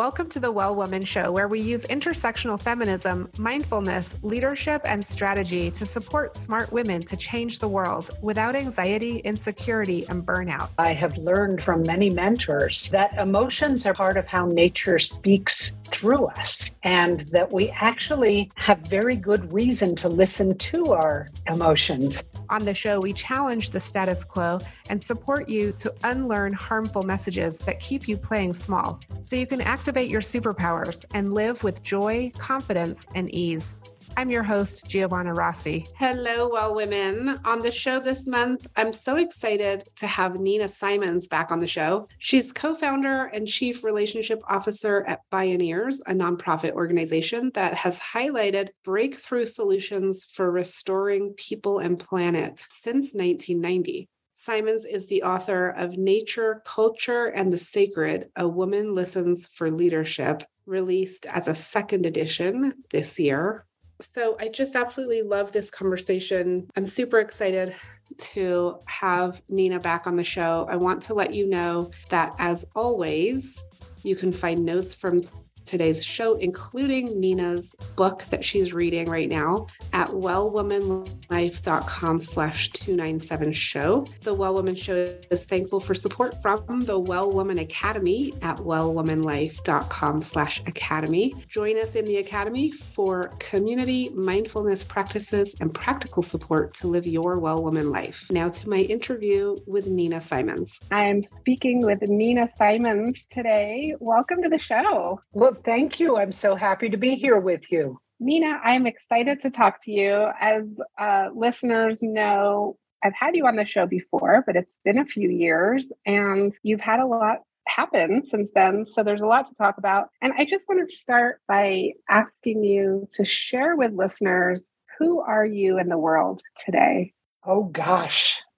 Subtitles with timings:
[0.00, 5.70] Welcome to the Well Woman Show, where we use intersectional feminism, mindfulness, leadership, and strategy
[5.72, 10.70] to support smart women to change the world without anxiety, insecurity, and burnout.
[10.78, 16.26] I have learned from many mentors that emotions are part of how nature speaks through
[16.26, 22.28] us, and that we actually have very good reason to listen to our emotions.
[22.48, 24.58] On the show, we challenge the status quo
[24.88, 29.60] and support you to unlearn harmful messages that keep you playing small so you can
[29.60, 33.74] activate your superpowers and live with joy, confidence, and ease.
[34.16, 35.86] I'm your host, Giovanna Rossi.
[35.96, 37.38] Hello, well women.
[37.44, 41.66] On the show this month, I'm so excited to have Nina Simons back on the
[41.66, 42.08] show.
[42.18, 48.68] She's co founder and chief relationship officer at Bioneers, a nonprofit organization that has highlighted
[48.84, 54.08] breakthrough solutions for restoring people and planet since 1990.
[54.34, 60.42] Simons is the author of Nature, Culture, and the Sacred A Woman Listens for Leadership,
[60.64, 63.66] released as a second edition this year.
[64.00, 66.68] So I just absolutely love this conversation.
[66.76, 67.74] I'm super excited
[68.18, 70.66] to have Nina back on the show.
[70.68, 73.62] I want to let you know that, as always,
[74.02, 75.22] you can find notes from
[75.64, 84.04] today's show, including Nina's book that she's reading right now at wellwomanlife.com slash 297 show.
[84.22, 90.22] The Well Woman Show is thankful for support from the Well Woman Academy at wellwomanlife.com
[90.22, 91.34] slash academy.
[91.48, 97.38] Join us in the Academy for community mindfulness practices and practical support to live your
[97.38, 98.26] Well Woman life.
[98.30, 100.78] Now to my interview with Nina Simons.
[100.90, 103.94] I'm speaking with Nina Simons today.
[104.00, 105.20] Welcome to the show.
[105.32, 106.16] Well, thank you.
[106.16, 108.00] I'm so happy to be here with you.
[108.18, 110.28] Nina, I'm excited to talk to you.
[110.40, 110.64] As
[110.98, 115.30] uh, listeners know, I've had you on the show before, but it's been a few
[115.30, 118.84] years and you've had a lot happen since then.
[118.84, 120.08] So there's a lot to talk about.
[120.20, 124.64] And I just want to start by asking you to share with listeners
[124.98, 127.14] who are you in the world today?
[127.46, 128.38] Oh, gosh.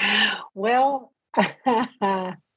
[0.54, 1.12] well,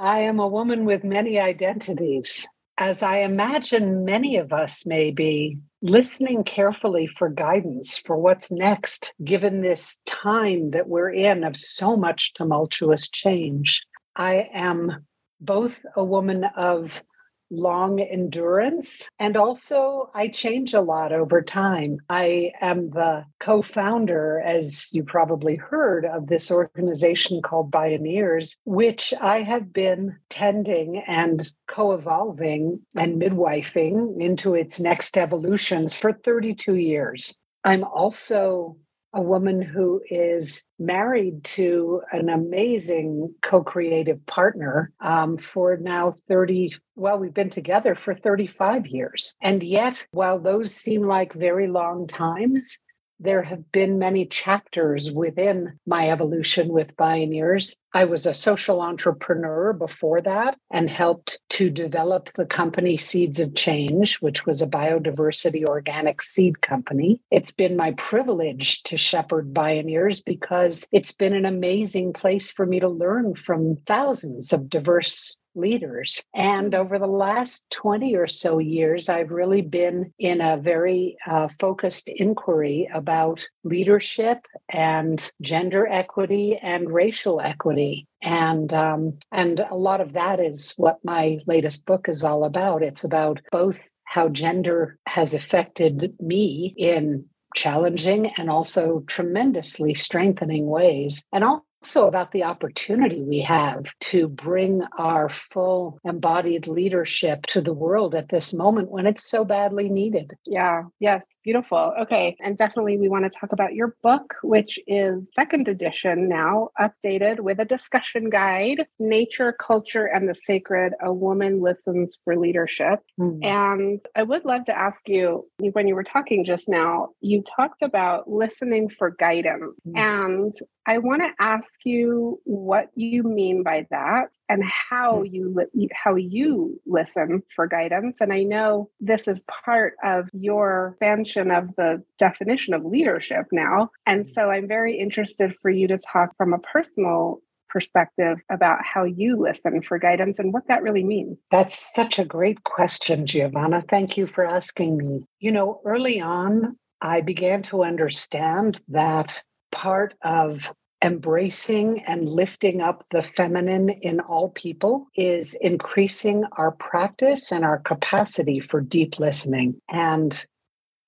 [0.00, 2.48] I am a woman with many identities.
[2.78, 9.12] As I imagine many of us may be listening carefully for guidance for what's next,
[9.22, 13.82] given this time that we're in of so much tumultuous change.
[14.16, 15.04] I am
[15.38, 17.02] both a woman of
[17.50, 19.08] long endurance.
[19.18, 21.98] And also, I change a lot over time.
[22.08, 29.12] I am the co founder, as you probably heard, of this organization called Bioneers, which
[29.20, 36.76] I have been tending and co evolving and midwifing into its next evolutions for 32
[36.76, 37.38] years.
[37.64, 38.76] I'm also
[39.12, 46.74] a woman who is married to an amazing co creative partner um, for now 30.
[46.96, 49.36] Well, we've been together for 35 years.
[49.42, 52.78] And yet, while those seem like very long times,
[53.20, 57.76] there have been many chapters within my evolution with Bioneers.
[57.92, 63.54] I was a social entrepreneur before that and helped to develop the company Seeds of
[63.54, 67.20] Change, which was a biodiversity organic seed company.
[67.30, 72.80] It's been my privilege to shepherd Bioneers because it's been an amazing place for me
[72.80, 76.22] to learn from thousands of diverse leaders.
[76.34, 81.48] And over the last 20 or so years, I've really been in a very uh,
[81.58, 88.06] focused inquiry about leadership and gender equity and racial equity.
[88.22, 92.82] And um, and a lot of that is what my latest book is all about.
[92.82, 97.24] It's about both how gender has affected me in
[97.54, 104.28] challenging and also tremendously strengthening ways, and also also about the opportunity we have to
[104.28, 109.88] bring our full embodied leadership to the world at this moment when it's so badly
[109.88, 110.32] needed.
[110.46, 111.92] Yeah, yes, beautiful.
[112.02, 116.68] Okay, and definitely we want to talk about your book, which is second edition now,
[116.78, 123.00] updated with a discussion guide Nature, Culture, and the Sacred A Woman Listens for Leadership.
[123.18, 123.44] Mm-hmm.
[123.44, 127.82] And I would love to ask you when you were talking just now, you talked
[127.82, 129.74] about listening for guidance.
[129.86, 129.98] Mm-hmm.
[129.98, 130.54] And
[130.86, 135.26] I want to ask you what you mean by that and how hmm.
[135.26, 138.16] you li- how you listen for guidance.
[138.20, 140.96] And I know this is part of your
[141.30, 143.90] expansion of the definition of leadership now.
[144.06, 144.32] And hmm.
[144.32, 149.36] so I'm very interested for you to talk from a personal perspective about how you
[149.36, 151.38] listen for guidance and what that really means?
[151.52, 153.84] That's such a great question, Giovanna.
[153.88, 155.20] Thank you for asking me.
[155.38, 159.40] You know, early on, I began to understand that
[159.70, 160.72] part of
[161.04, 167.78] embracing and lifting up the feminine in all people is increasing our practice and our
[167.78, 169.80] capacity for deep listening.
[169.88, 170.44] And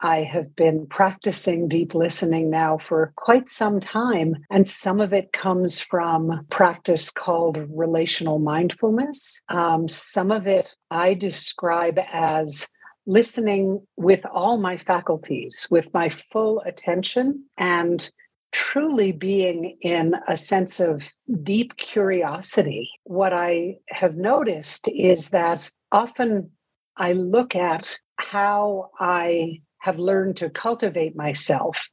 [0.03, 4.37] I have been practicing deep listening now for quite some time.
[4.51, 9.41] And some of it comes from practice called relational mindfulness.
[9.49, 12.69] Um, some of it I describe as
[13.07, 18.11] listening with all my faculties, with my full attention, and
[18.53, 21.11] truly being in a sense of
[21.43, 22.91] deep curiosity.
[23.05, 26.51] What I have noticed is that often
[26.97, 31.89] I look at how I have learned to cultivate myself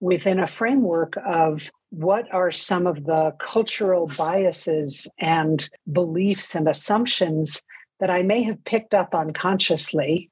[0.00, 7.62] within a framework of what are some of the cultural biases and beliefs and assumptions
[8.00, 10.30] that I may have picked up unconsciously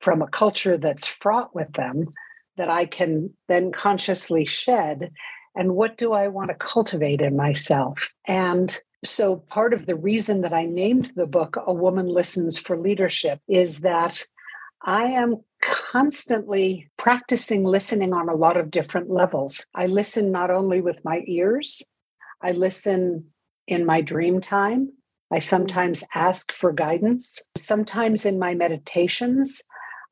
[0.00, 2.14] from a culture that's fraught with them
[2.56, 5.12] that I can then consciously shed?
[5.54, 8.10] And what do I want to cultivate in myself?
[8.26, 8.74] And
[9.04, 13.40] so, part of the reason that I named the book A Woman Listens for Leadership
[13.46, 14.24] is that
[14.86, 19.66] I am constantly practicing listening on a lot of different levels.
[19.74, 21.82] I listen not only with my ears,
[22.42, 23.26] I listen
[23.66, 24.92] in my dream time.
[25.32, 27.40] I sometimes ask for guidance.
[27.56, 29.62] Sometimes in my meditations,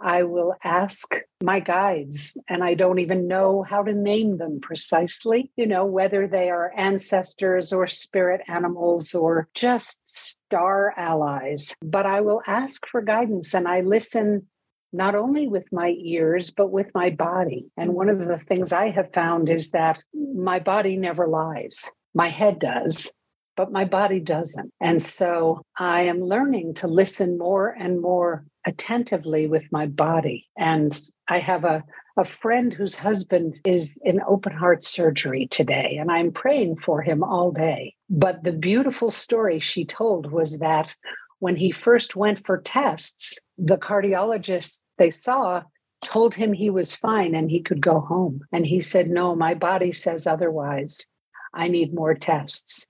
[0.01, 5.53] I will ask my guides, and I don't even know how to name them precisely,
[5.57, 11.77] you know, whether they are ancestors or spirit animals or just star allies.
[11.83, 14.47] But I will ask for guidance and I listen
[14.95, 17.67] not only with my ears, but with my body.
[17.77, 22.29] And one of the things I have found is that my body never lies, my
[22.29, 23.13] head does
[23.57, 24.73] but my body doesn't.
[24.81, 30.49] And so I am learning to listen more and more attentively with my body.
[30.57, 30.99] And
[31.29, 31.85] I have a,
[32.17, 37.23] a friend whose husband is in open heart surgery today, and I'm praying for him
[37.23, 37.95] all day.
[38.09, 40.95] But the beautiful story she told was that
[41.41, 43.24] when he first went for tests,
[43.59, 45.63] the cardiologist they saw
[46.05, 48.41] told him he was fine and he could go home.
[48.53, 51.07] And he said, No, my body says otherwise.
[51.53, 52.87] I need more tests.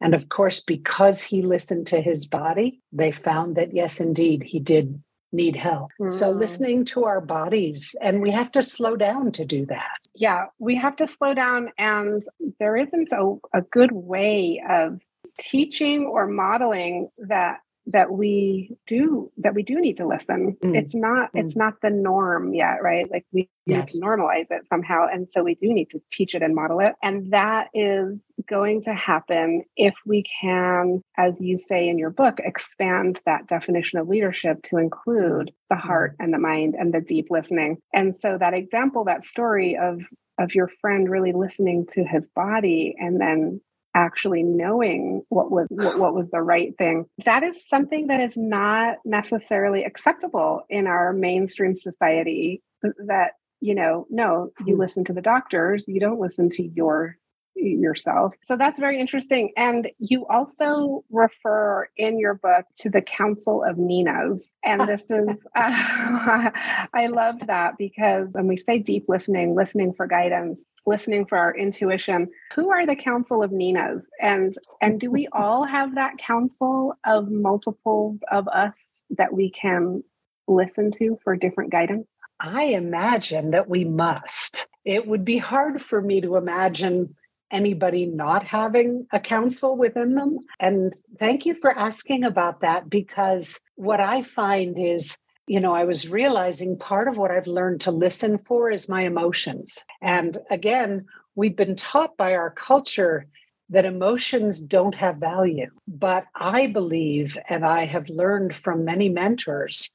[0.00, 4.60] And of course, because he listened to his body, they found that, yes, indeed, he
[4.60, 5.02] did
[5.32, 5.90] need help.
[6.00, 6.12] Mm.
[6.12, 9.98] So, listening to our bodies, and we have to slow down to do that.
[10.14, 11.70] Yeah, we have to slow down.
[11.78, 12.22] And
[12.60, 15.00] there isn't a, a good way of
[15.38, 20.76] teaching or modeling that that we do that we do need to listen mm.
[20.76, 21.40] it's not mm.
[21.40, 23.78] it's not the norm yet right like we yes.
[23.78, 26.80] need to normalize it somehow and so we do need to teach it and model
[26.80, 32.10] it and that is going to happen if we can as you say in your
[32.10, 36.24] book expand that definition of leadership to include the heart mm.
[36.24, 40.00] and the mind and the deep listening and so that example that story of
[40.38, 43.60] of your friend really listening to his body and then
[43.94, 48.36] actually knowing what was what, what, was the right thing that is something that is
[48.36, 52.62] not necessarily acceptable in our mainstream society
[53.06, 54.80] that you know no you hmm.
[54.80, 57.16] listen to the doctors you don't listen to your
[57.54, 58.34] yourself.
[58.42, 59.52] So that's very interesting.
[59.56, 64.44] And you also refer in your book to the Council of Ninas.
[64.64, 65.30] And this is, uh,
[66.94, 71.56] I loved that because when we say deep listening, listening for guidance, listening for our
[71.56, 74.04] intuition, who are the Council of Ninas?
[74.20, 78.78] And, and do we all have that council of multiples of us
[79.10, 80.02] that we can
[80.46, 82.06] listen to for different guidance?
[82.40, 84.66] I imagine that we must.
[84.84, 87.14] It would be hard for me to imagine
[87.54, 90.38] anybody not having a council within them.
[90.60, 95.84] And thank you for asking about that because what I find is you know, I
[95.84, 99.84] was realizing part of what I've learned to listen for is my emotions.
[100.00, 103.26] And again, we've been taught by our culture
[103.70, 105.70] that emotions don't have value.
[105.86, 109.90] But I believe, and I have learned from many mentors,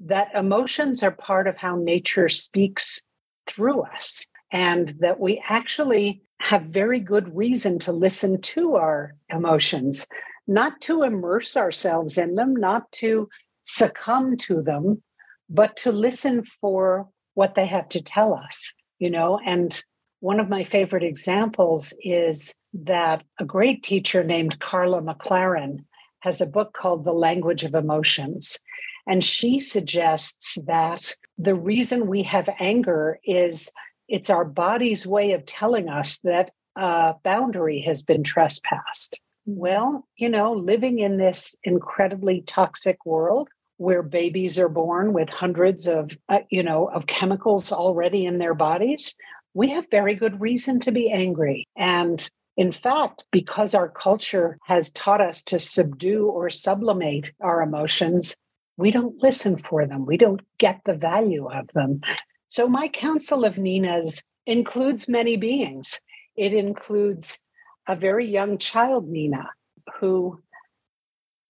[0.00, 3.04] that emotions are part of how nature speaks
[3.46, 10.08] through us, and that we actually have very good reason to listen to our emotions,
[10.48, 13.28] not to immerse ourselves in them, not to
[13.62, 15.00] succumb to them,
[15.48, 19.38] but to listen for what they have to tell us, you know.
[19.46, 19.80] And
[20.18, 25.84] one of my favorite examples is that a great teacher named Karla McLaren
[26.20, 28.58] has a book called The Language of Emotions.
[29.06, 33.70] And she suggests that the reason we have anger is
[34.08, 39.20] it's our body's way of telling us that a boundary has been trespassed.
[39.44, 45.88] Well, you know, living in this incredibly toxic world where babies are born with hundreds
[45.88, 49.14] of, uh, you know, of chemicals already in their bodies,
[49.54, 51.66] we have very good reason to be angry.
[51.76, 58.36] And in fact, because our culture has taught us to subdue or sublimate our emotions,
[58.76, 60.06] we don't listen for them.
[60.06, 62.02] We don't get the value of them.
[62.52, 65.98] So, my council of Ninas includes many beings.
[66.36, 67.38] It includes
[67.88, 69.48] a very young child, Nina,
[69.98, 70.38] who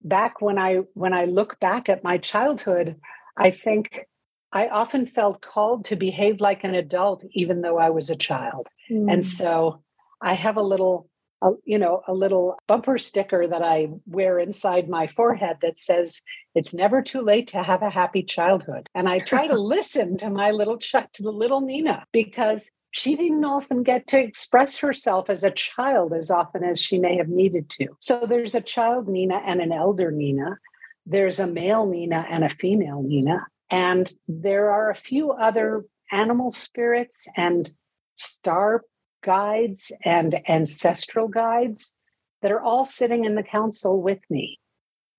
[0.04, 3.00] back when I when I look back at my childhood,
[3.37, 4.06] I think
[4.52, 8.68] I often felt called to behave like an adult, even though I was a child.
[8.88, 9.12] Mm.
[9.12, 9.82] And so
[10.21, 11.09] I have a little,
[11.42, 16.22] a, you know, a little bumper sticker that I wear inside my forehead that says,
[16.54, 20.30] "It's never too late to have a happy childhood." And I try to listen to
[20.30, 25.30] my little ch- to the little Nina because she didn't often get to express herself
[25.30, 27.88] as a child as often as she may have needed to.
[28.00, 30.58] So there's a child Nina and an elder Nina.
[31.06, 33.46] There's a male Nina and a female Nina.
[33.70, 37.72] And there are a few other animal spirits and
[38.16, 38.84] star
[39.23, 41.95] guides and ancestral guides
[42.43, 44.59] that are all sitting in the council with me.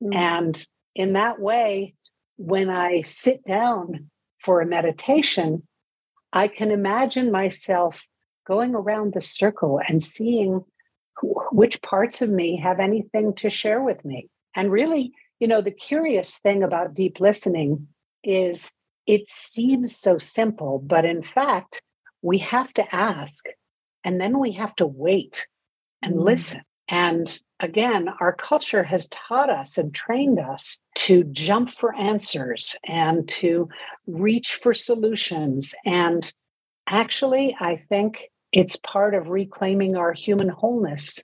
[0.02, 0.16] Mm.
[0.16, 1.96] And in that way,
[2.38, 5.64] when I sit down for a meditation,
[6.32, 8.06] I can imagine myself
[8.46, 10.64] going around the circle and seeing
[11.52, 14.30] which parts of me have anything to share with me.
[14.56, 17.88] And really, you know, the curious thing about deep listening
[18.24, 18.72] is
[19.06, 21.82] it seems so simple, but in fact,
[22.22, 23.46] we have to ask
[24.04, 25.48] and then we have to wait
[26.02, 26.24] and mm.
[26.24, 26.62] listen.
[26.90, 33.28] And again, our culture has taught us and trained us to jump for answers and
[33.30, 33.70] to
[34.06, 35.74] reach for solutions.
[35.86, 36.32] And
[36.88, 41.24] actually, I think it's part of reclaiming our human wholeness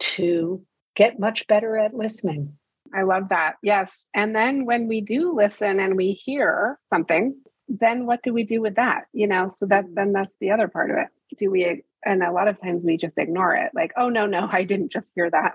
[0.00, 0.62] to
[0.96, 2.56] get much better at listening.
[2.92, 3.54] I love that.
[3.62, 3.90] Yes.
[4.14, 8.60] And then when we do listen and we hear something, then what do we do
[8.60, 9.04] with that?
[9.12, 11.06] You know, so that then that's the other part of it.
[11.38, 14.48] Do we and a lot of times we just ignore it like, oh no, no,
[14.52, 15.54] I didn't just hear that.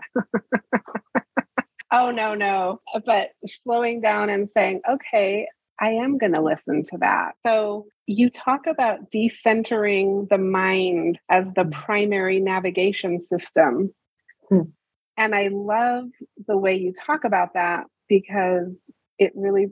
[1.92, 2.82] oh no, no.
[3.06, 5.48] But slowing down and saying, okay,
[5.80, 7.34] I am going to listen to that.
[7.46, 13.94] So you talk about decentering the mind as the primary navigation system.
[14.48, 14.62] Hmm.
[15.18, 16.06] And I love
[16.48, 18.78] the way you talk about that because
[19.18, 19.68] it really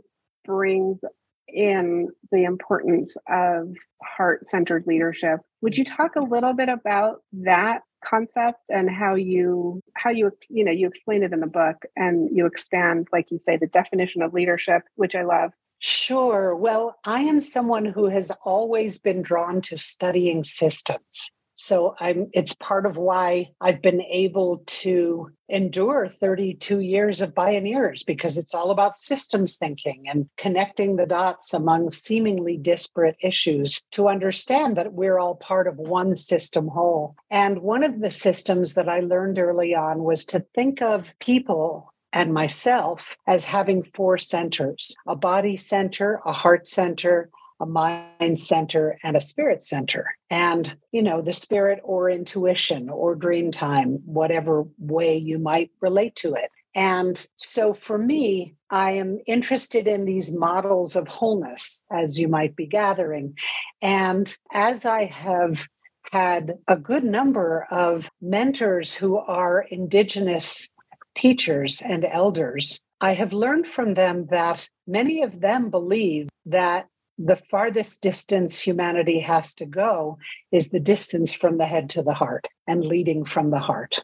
[0.46, 1.00] brings
[1.48, 5.40] in the importance of heart centered leadership.
[5.64, 10.66] Would you talk a little bit about that concept and how you how you you
[10.66, 14.22] know you explain it in the book and you expand like you say the definition
[14.22, 15.54] of leadership which i love?
[15.80, 16.54] Sure.
[16.54, 21.32] Well i am someone who has always been drawn to studying systems
[21.64, 28.06] so I'm it's part of why I've been able to endure 32 years of Bioneers
[28.06, 34.10] because it's all about systems thinking and connecting the dots among seemingly disparate issues to
[34.10, 37.16] understand that we're all part of one system whole.
[37.32, 41.94] And one of the systems that I learned early on was to think of people
[42.12, 47.30] and myself as having four centers a body center, a heart center,
[47.64, 50.06] a mind center and a spirit center.
[50.30, 56.16] And, you know, the spirit or intuition or dream time, whatever way you might relate
[56.18, 56.50] to it.
[56.76, 62.56] And so for me, I am interested in these models of wholeness, as you might
[62.56, 63.38] be gathering.
[63.82, 65.68] And as I have
[66.12, 70.70] had a good number of mentors who are Indigenous
[71.16, 77.36] teachers and elders, I have learned from them that many of them believe that the
[77.36, 80.18] farthest distance humanity has to go
[80.52, 84.00] is the distance from the head to the heart and leading from the heart.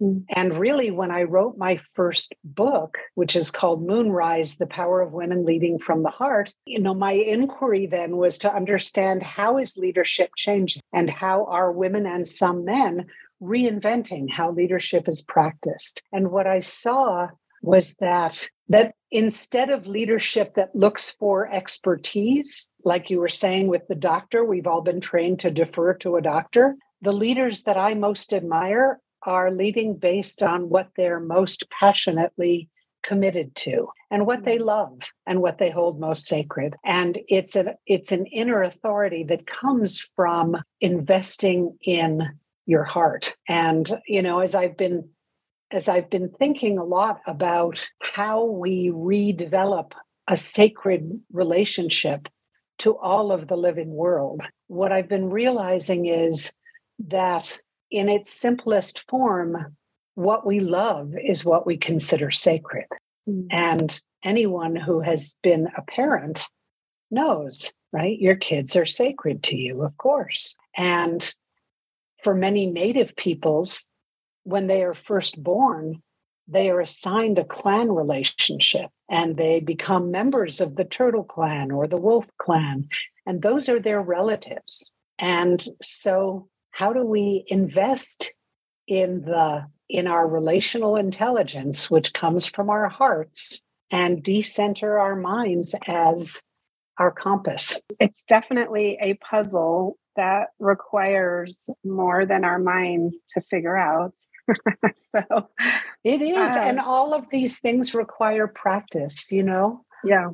[0.00, 0.24] Mm.
[0.30, 5.12] And really, when I wrote my first book, which is called Moonrise The Power of
[5.12, 9.76] Women Leading from the Heart, you know, my inquiry then was to understand how is
[9.76, 13.06] leadership changing and how are women and some men
[13.42, 16.02] reinventing how leadership is practiced.
[16.12, 17.28] And what I saw
[17.62, 23.86] was that that instead of leadership that looks for expertise like you were saying with
[23.88, 26.76] the doctor we've all been trained to defer to a doctor.
[27.02, 32.68] The leaders that i most admire are leading based on what they're most passionately
[33.02, 34.66] committed to and what they mm-hmm.
[34.66, 36.74] love and what they hold most sacred.
[36.84, 42.28] And it's an it's an inner authority that comes from investing in
[42.66, 43.34] your heart.
[43.48, 45.08] And you know as i've been
[45.70, 49.92] as I've been thinking a lot about how we redevelop
[50.28, 52.28] a sacred relationship
[52.78, 56.52] to all of the living world, what I've been realizing is
[57.08, 57.58] that
[57.90, 59.76] in its simplest form,
[60.14, 62.86] what we love is what we consider sacred.
[63.28, 63.46] Mm-hmm.
[63.50, 66.46] And anyone who has been a parent
[67.10, 68.18] knows, right?
[68.18, 70.56] Your kids are sacred to you, of course.
[70.76, 71.34] And
[72.22, 73.88] for many native peoples,
[74.44, 76.02] when they are first born,
[76.48, 81.86] they are assigned a clan relationship and they become members of the turtle clan or
[81.86, 82.88] the wolf clan.
[83.26, 84.92] And those are their relatives.
[85.18, 88.32] And so, how do we invest
[88.86, 95.74] in the in our relational intelligence, which comes from our hearts, and decenter our minds
[95.86, 96.42] as
[96.98, 97.80] our compass?
[98.00, 104.14] It's definitely a puzzle that requires more than our minds to figure out.
[104.96, 105.48] so
[106.04, 106.36] it is.
[106.36, 109.84] Uh, and all of these things require practice, you know?
[110.04, 110.30] Yeah.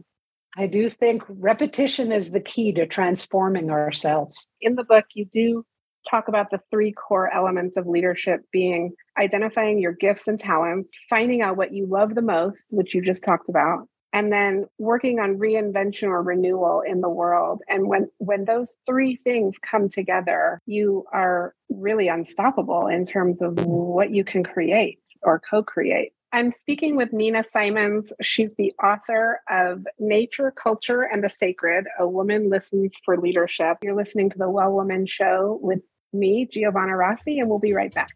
[0.57, 4.49] I do think repetition is the key to transforming ourselves.
[4.61, 5.67] In the book, you do
[6.09, 11.43] talk about the three core elements of leadership being identifying your gifts and talents, finding
[11.43, 15.39] out what you love the most, which you just talked about, and then working on
[15.39, 21.05] reinvention or renewal in the world and when when those three things come together you
[21.13, 27.15] are really unstoppable in terms of what you can create or co-create I'm speaking with
[27.15, 28.13] Nina Simons.
[28.21, 33.79] She's the author of Nature, Culture, and the Sacred A Woman Listens for Leadership.
[33.81, 35.81] You're listening to the Well Woman Show with
[36.13, 38.13] me, Giovanna Rossi, and we'll be right back.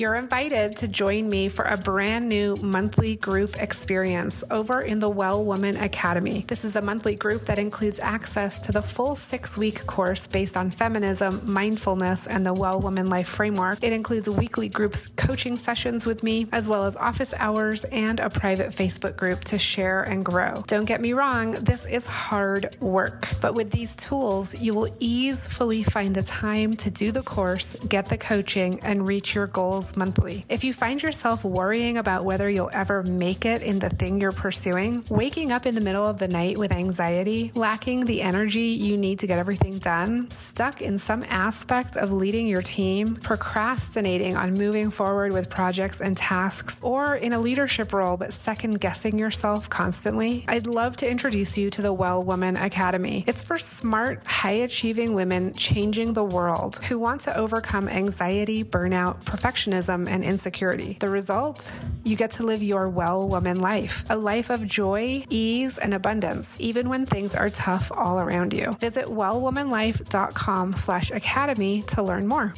[0.00, 5.10] You're invited to join me for a brand new monthly group experience over in the
[5.10, 6.46] Well Woman Academy.
[6.48, 10.56] This is a monthly group that includes access to the full six week course based
[10.56, 13.84] on feminism, mindfulness, and the Well Woman Life Framework.
[13.84, 18.30] It includes weekly groups coaching sessions with me, as well as office hours and a
[18.30, 20.64] private Facebook group to share and grow.
[20.66, 25.82] Don't get me wrong, this is hard work, but with these tools, you will easily
[25.82, 30.44] find the time to do the course, get the coaching, and reach your goals monthly.
[30.48, 34.32] If you find yourself worrying about whether you'll ever make it in the thing you're
[34.32, 38.96] pursuing, waking up in the middle of the night with anxiety, lacking the energy you
[38.96, 44.54] need to get everything done, stuck in some aspect of leading your team, procrastinating on
[44.54, 49.68] moving forward with projects and tasks, or in a leadership role but second guessing yourself
[49.68, 53.24] constantly, I'd love to introduce you to the Well Woman Academy.
[53.26, 59.24] It's for smart, high achieving women changing the world who want to overcome anxiety, burnout,
[59.24, 60.96] perfectionism perfectionism and insecurity.
[61.00, 61.70] The result?
[62.04, 66.48] You get to live your well woman life, a life of joy, ease, and abundance,
[66.58, 68.72] even when things are tough all around you.
[68.74, 72.54] Visit wellwomanlife.com slash academy to learn more.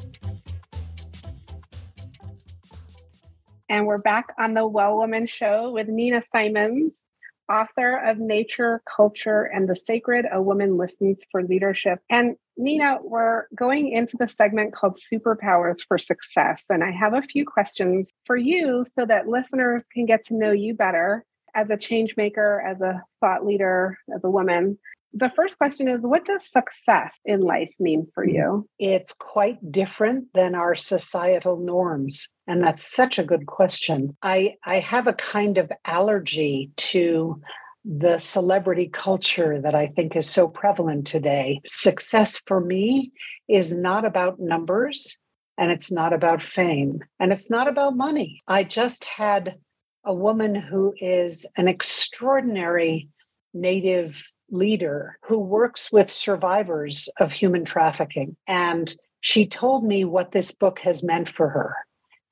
[3.69, 7.01] And we're back on the Well Woman Show with Nina Simons,
[7.51, 12.01] author of Nature, Culture, and the Sacred A Woman Listens for Leadership.
[12.11, 16.63] And Nina, we're going into the segment called Superpowers for Success.
[16.69, 20.53] And I have a few questions for you so that listeners can get to know
[20.53, 24.79] you better as a change maker, as a thought leader, as a woman.
[25.15, 28.67] The first question is What does success in life mean for you?
[28.79, 32.29] It's quite different than our societal norms.
[32.47, 34.17] And that's such a good question.
[34.23, 37.41] I, I have a kind of allergy to
[37.85, 41.61] the celebrity culture that I think is so prevalent today.
[41.67, 43.13] Success for me
[43.49, 45.19] is not about numbers
[45.59, 48.41] and it's not about fame and it's not about money.
[48.47, 49.57] I just had
[50.05, 53.09] a woman who is an extraordinary
[53.55, 58.37] native leader who works with survivors of human trafficking.
[58.47, 61.75] And she told me what this book has meant for her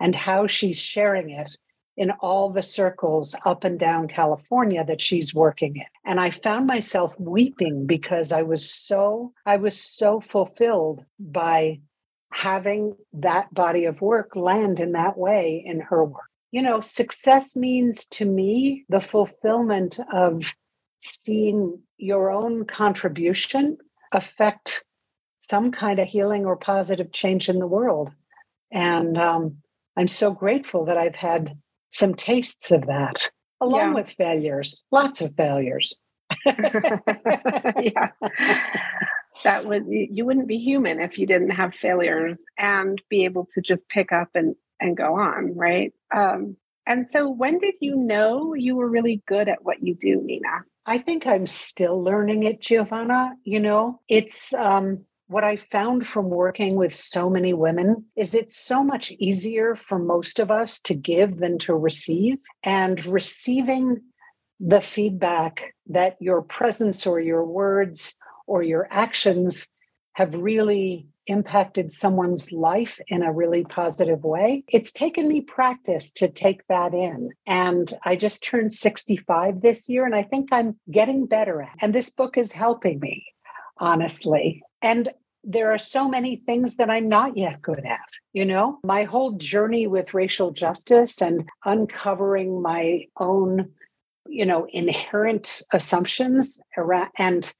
[0.01, 1.57] and how she's sharing it
[2.01, 5.85] in all the circles up and down California that she's working in.
[6.07, 11.81] And I found myself weeping because I was so I was so fulfilled by
[12.33, 16.23] having that body of work land in that way in her work.
[16.53, 20.55] You know, success means to me the fulfillment of
[20.97, 23.77] seeing your own contribution
[24.13, 24.85] affect
[25.39, 28.11] some kind of healing or positive change in the world.
[28.73, 29.59] And um,
[29.99, 31.59] I'm so grateful that I've had
[31.91, 33.95] some tastes of that, along yeah.
[33.95, 35.97] with failures, lots of failures.
[36.47, 38.11] yeah.
[39.45, 43.61] That would you wouldn't be human if you didn't have failures and be able to
[43.61, 45.93] just pick up and and go on, right?
[46.15, 50.21] Um, and so when did you know you were really good at what you do,
[50.23, 50.65] Nina?
[50.87, 53.33] I think I'm still learning it, Giovanna.
[53.45, 58.59] You know, it's um what I found from working with so many women is it's
[58.59, 62.39] so much easier for most of us to give than to receive.
[62.65, 64.01] And receiving
[64.59, 68.17] the feedback that your presence or your words
[68.49, 69.69] or your actions
[70.15, 74.65] have really impacted someone's life in a really positive way.
[74.67, 77.31] It's taken me practice to take that in.
[77.47, 81.75] And I just turned 65 this year, and I think I'm getting better at it.
[81.83, 83.25] And this book is helping me,
[83.79, 84.65] honestly.
[84.83, 85.11] And
[85.43, 88.09] there are so many things that I'm not yet good at.
[88.33, 93.71] You know, my whole journey with racial justice and uncovering my own,
[94.29, 97.53] you know, inherent assumptions around and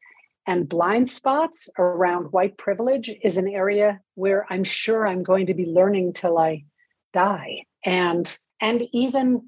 [0.47, 5.55] and blind spots around white privilege is an area where I'm sure I'm going to
[5.55, 6.65] be learning till I
[7.13, 7.65] die.
[7.85, 9.43] And and even,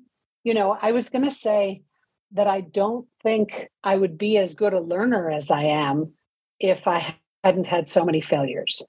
[0.45, 1.83] you know, I was going to say
[2.33, 6.13] that I don't think I would be as good a learner as I am
[6.59, 8.83] if I hadn't had so many failures.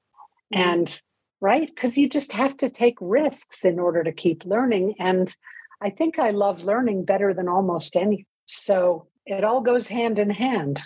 [0.54, 0.70] Mm-hmm.
[0.70, 1.02] And
[1.42, 4.96] right, because you just have to take risks in order to keep learning.
[5.00, 5.34] And
[5.82, 8.26] I think I love learning better than almost any.
[8.46, 10.80] So it all goes hand in hand.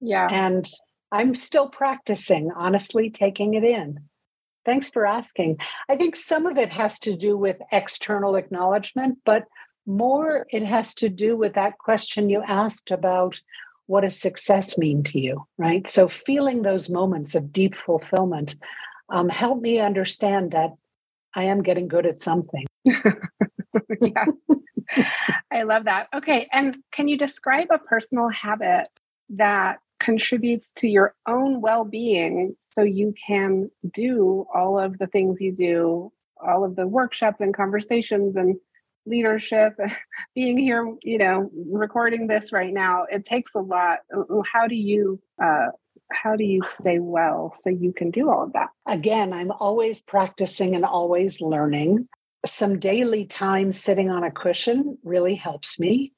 [0.00, 0.28] Yeah.
[0.30, 0.68] And
[1.10, 4.00] I'm still practicing, honestly, taking it in.
[4.64, 5.58] Thanks for asking.
[5.88, 9.44] I think some of it has to do with external acknowledgement, but
[9.86, 13.40] more it has to do with that question you asked about
[13.88, 15.88] what does success mean to you, right?
[15.88, 18.54] So feeling those moments of deep fulfillment
[19.08, 20.74] um, help me understand that
[21.34, 22.66] I am getting good at something.
[22.84, 24.26] yeah.
[25.50, 26.08] I love that.
[26.14, 26.48] Okay.
[26.52, 28.88] And can you describe a personal habit
[29.30, 35.40] that contributes to your own well being so you can do all of the things
[35.40, 36.12] you do,
[36.46, 38.56] all of the workshops and conversations and
[39.08, 39.74] leadership,
[40.34, 43.98] being here, you know, recording this right now, it takes a lot.
[44.52, 45.68] How do you uh,
[46.12, 48.68] how do you stay well so you can do all of that?
[48.86, 52.08] Again, I'm always practicing and always learning.
[52.46, 56.12] Some daily time sitting on a cushion really helps me.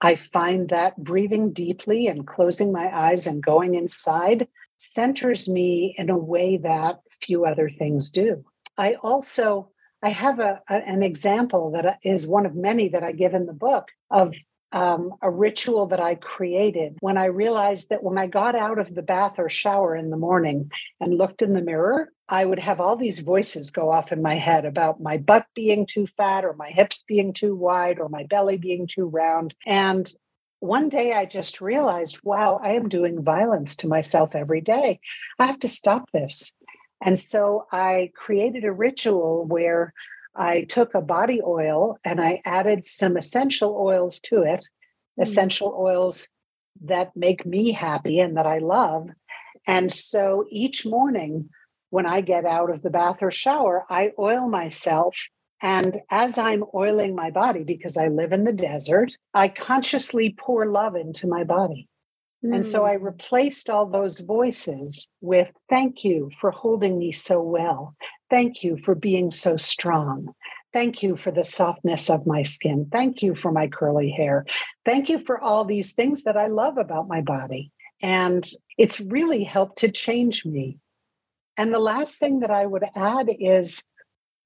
[0.00, 4.46] I find that breathing deeply and closing my eyes and going inside
[4.78, 8.44] centers me in a way that few other things do.
[8.76, 9.70] I also
[10.06, 13.46] I have a, a, an example that is one of many that I give in
[13.46, 14.36] the book of
[14.70, 18.94] um, a ritual that I created when I realized that when I got out of
[18.94, 22.80] the bath or shower in the morning and looked in the mirror, I would have
[22.80, 26.52] all these voices go off in my head about my butt being too fat or
[26.52, 29.54] my hips being too wide or my belly being too round.
[29.66, 30.08] And
[30.60, 35.00] one day I just realized, wow, I am doing violence to myself every day.
[35.40, 36.54] I have to stop this.
[37.02, 39.92] And so I created a ritual where
[40.34, 45.22] I took a body oil and I added some essential oils to it, mm-hmm.
[45.22, 46.28] essential oils
[46.84, 49.08] that make me happy and that I love.
[49.66, 51.48] And so each morning
[51.90, 55.28] when I get out of the bath or shower, I oil myself.
[55.62, 60.66] And as I'm oiling my body, because I live in the desert, I consciously pour
[60.66, 61.88] love into my body.
[62.52, 63.02] And so I mm.
[63.02, 67.94] replaced all those voices with thank you for holding me so well.
[68.30, 70.34] Thank you for being so strong.
[70.72, 72.88] Thank you for the softness of my skin.
[72.92, 74.44] Thank you for my curly hair.
[74.84, 77.72] Thank you for all these things that I love about my body.
[78.02, 80.78] And it's really helped to change me.
[81.56, 83.82] And the last thing that I would add is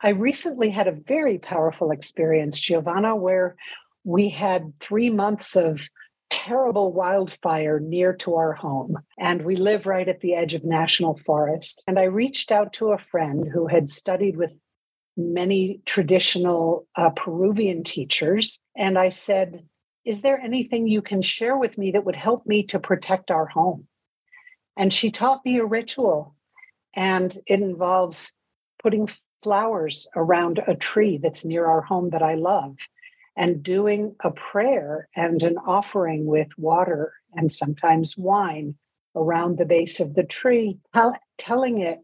[0.00, 3.56] I recently had a very powerful experience, Giovanna, where
[4.04, 5.80] we had three months of
[6.30, 8.96] terrible wildfire near to our home.
[9.18, 11.84] And we live right at the edge of national forest.
[11.86, 14.54] And I reached out to a friend who had studied with
[15.16, 18.60] many traditional uh, Peruvian teachers.
[18.76, 19.64] And I said,
[20.04, 23.46] Is there anything you can share with me that would help me to protect our
[23.46, 23.86] home?
[24.76, 26.34] And she taught me a ritual,
[26.94, 28.32] and it involves
[28.82, 29.10] putting
[29.42, 32.76] flowers around a tree that's near our home that I love
[33.40, 38.74] and doing a prayer and an offering with water and sometimes wine
[39.16, 42.00] around the base of the tree, tell, telling it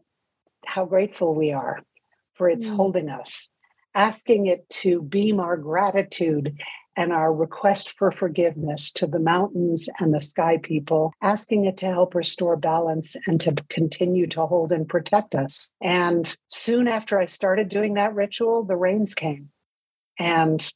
[0.65, 1.79] how grateful we are
[2.33, 2.75] for its mm.
[2.75, 3.51] holding us,
[3.93, 6.57] asking it to beam our gratitude
[6.95, 11.85] and our request for forgiveness to the mountains and the sky people, asking it to
[11.85, 15.71] help restore balance and to continue to hold and protect us.
[15.83, 19.49] And soon after I started doing that ritual, the rains came.
[20.17, 20.67] And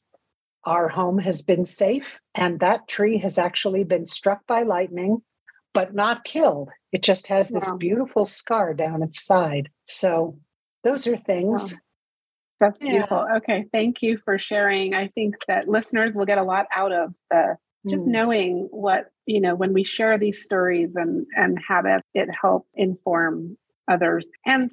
[0.64, 5.22] our home has been safe, and that tree has actually been struck by lightning,
[5.74, 6.70] but not killed.
[6.92, 7.76] It just has this wow.
[7.76, 9.70] beautiful scar down its side.
[9.86, 10.38] So,
[10.84, 11.72] those are things.
[11.72, 11.78] Wow.
[12.60, 13.26] That's beautiful.
[13.28, 13.36] Yeah.
[13.38, 13.66] Okay.
[13.72, 14.94] Thank you for sharing.
[14.94, 17.56] I think that listeners will get a lot out of the
[17.88, 18.10] just mm.
[18.10, 23.56] knowing what, you know, when we share these stories and, and habits, it helps inform
[23.90, 24.28] others.
[24.46, 24.70] And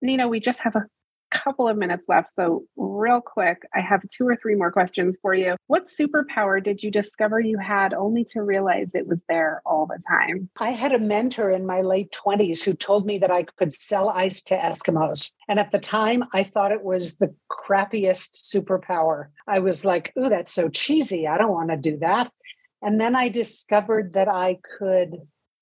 [0.00, 0.86] Nina, we just have a
[1.30, 2.30] couple of minutes left.
[2.34, 5.56] So, real quick, I have two or three more questions for you.
[5.66, 10.00] What superpower did you discover you had only to realize it was there all the
[10.08, 10.48] time?
[10.58, 14.08] I had a mentor in my late 20s who told me that I could sell
[14.08, 15.32] ice to Eskimos.
[15.48, 19.26] And at the time, I thought it was the crappiest superpower.
[19.46, 21.26] I was like, ooh, that's so cheesy.
[21.26, 22.30] I don't want to do that.
[22.82, 25.16] And then I discovered that I could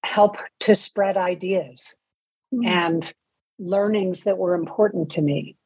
[0.05, 1.96] help to spread ideas
[2.53, 2.66] mm-hmm.
[2.66, 3.12] and
[3.58, 5.56] learnings that were important to me.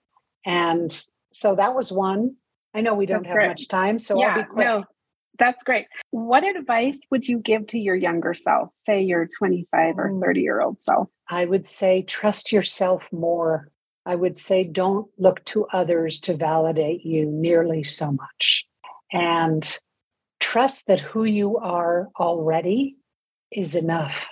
[0.44, 0.90] And
[1.32, 2.36] so that was one.
[2.74, 3.48] I know we don't That's have great.
[3.48, 4.84] much time, so yeah, No,
[5.38, 5.86] that's great.
[6.10, 10.20] What advice would you give to your younger self, say your 25 or mm.
[10.22, 11.08] 30 year old self?
[11.28, 13.70] I would say trust yourself more.
[14.04, 18.64] I would say don't look to others to validate you nearly so much.
[19.12, 19.78] And
[20.40, 22.96] trust that who you are already
[23.50, 24.26] is enough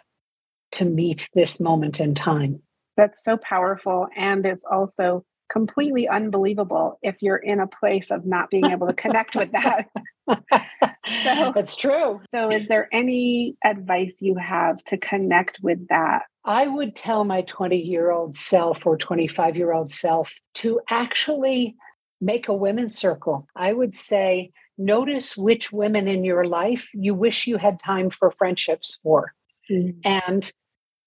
[0.73, 2.63] to meet this moment in time.
[2.97, 4.09] That's so powerful.
[4.17, 8.93] And it's also completely unbelievable if you're in a place of not being able to
[8.93, 9.89] connect with that.
[10.29, 12.21] so, That's true.
[12.31, 16.23] So, is there any advice you have to connect with that?
[16.45, 21.77] I would tell my 20 year old self or 25 year old self to actually
[22.21, 23.47] make a women's circle.
[23.55, 28.31] I would say, notice which women in your life you wish you had time for
[28.31, 29.33] friendships for.
[29.71, 30.01] Mm-hmm.
[30.05, 30.53] And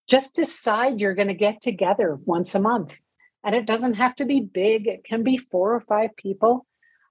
[0.10, 2.98] just decide you're going to get together once a month.
[3.43, 6.65] And it doesn't have to be big, it can be four or five people.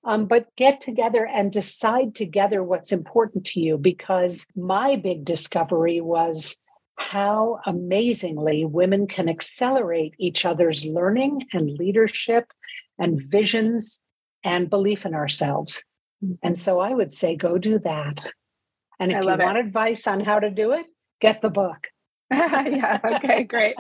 [0.05, 6.01] Um, but get together and decide together what's important to you because my big discovery
[6.01, 6.57] was
[6.97, 12.53] how amazingly women can accelerate each other's learning and leadership
[12.99, 14.01] and visions
[14.45, 15.85] and belief in ourselves.
[16.43, 18.33] And so I would say go do that.
[18.99, 20.87] And if you want advice on how to do it,
[21.21, 21.87] get the book.
[22.33, 22.99] yeah.
[23.05, 23.45] Okay.
[23.45, 23.77] Great.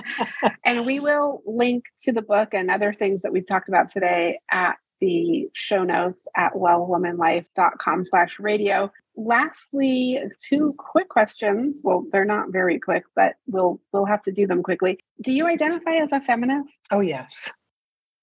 [0.64, 4.38] and we will link to the book and other things that we've talked about today
[4.50, 8.90] at the show notes at wellwomanlife.com slash radio.
[9.16, 11.80] Lastly, two quick questions.
[11.82, 14.98] Well, they're not very quick, but we'll we'll have to do them quickly.
[15.22, 16.78] Do you identify as a feminist?
[16.90, 17.52] Oh yes.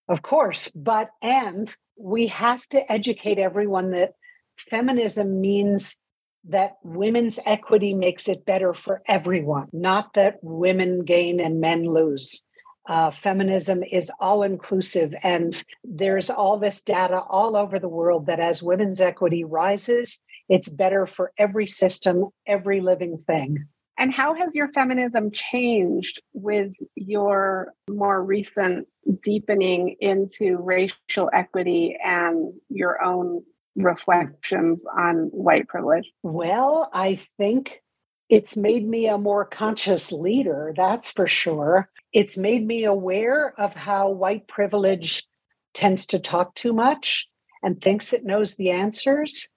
[0.07, 0.69] Of course.
[0.69, 4.13] But and we have to educate everyone that
[4.57, 5.97] feminism means
[6.49, 12.43] that women's equity makes it better for everyone, not that women gain and men lose.
[12.87, 18.39] Uh, feminism is all inclusive, and there's all this data all over the world that
[18.39, 23.65] as women's equity rises, it's better for every system, every living thing.
[23.97, 28.87] And how has your feminism changed with your more recent
[29.23, 33.43] deepening into racial equity and your own
[33.75, 36.09] reflections on white privilege?
[36.23, 37.81] Well, I think
[38.29, 41.89] it's made me a more conscious leader, that's for sure.
[42.13, 45.23] It's made me aware of how white privilege
[45.73, 47.27] tends to talk too much
[47.61, 49.47] and thinks it knows the answers.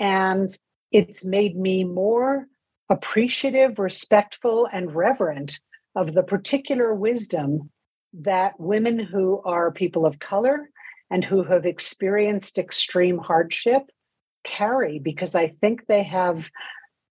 [0.00, 0.50] And
[0.90, 2.46] it's made me more
[2.88, 5.60] appreciative, respectful, and reverent
[5.94, 7.70] of the particular wisdom
[8.12, 10.70] that women who are people of color
[11.10, 13.82] and who have experienced extreme hardship
[14.44, 16.48] carry because I think they have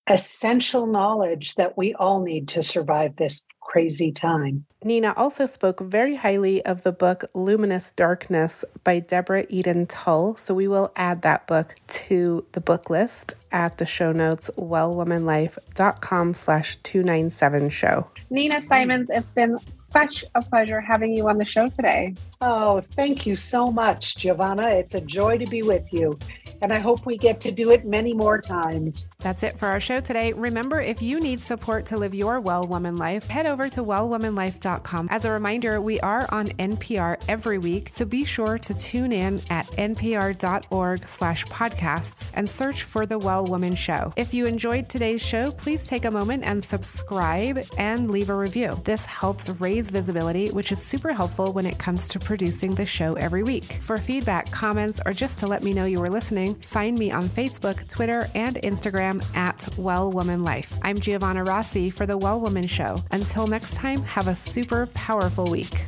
[0.07, 4.65] essential knowledge that we all need to survive this crazy time.
[4.83, 10.35] Nina also spoke very highly of the book Luminous Darkness by Deborah Eden Tull.
[10.35, 16.33] So we will add that book to the book list at the show notes, wellwomanlife.com
[16.33, 18.07] slash 297 show.
[18.29, 19.57] Nina Simons, it's been
[19.89, 22.13] such a pleasure having you on the show today.
[22.41, 24.67] Oh, thank you so much, Giovanna.
[24.67, 26.19] It's a joy to be with you.
[26.61, 29.09] And I hope we get to do it many more times.
[29.19, 30.33] That's it for our show today.
[30.33, 35.07] Remember, if you need support to live your well woman life, head over to wellwomanlife.com.
[35.11, 39.41] As a reminder, we are on NPR every week, so be sure to tune in
[39.49, 44.11] at npr.org slash podcasts and search for The Well Woman Show.
[44.15, 48.77] If you enjoyed today's show, please take a moment and subscribe and leave a review.
[48.83, 53.13] This helps raise visibility, which is super helpful when it comes to producing the show
[53.13, 53.65] every week.
[53.81, 57.23] For feedback, comments, or just to let me know you were listening, find me on
[57.29, 60.77] Facebook, Twitter, and Instagram at Well Woman Life.
[60.83, 62.97] I'm Giovanna Rossi for The Well Woman Show.
[63.11, 65.85] Until next time, have a super powerful week.